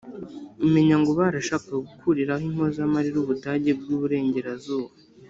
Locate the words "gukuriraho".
1.89-2.41